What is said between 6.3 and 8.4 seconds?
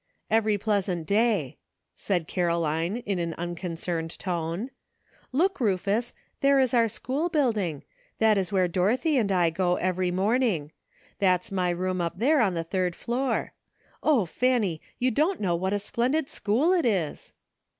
there is our school building; that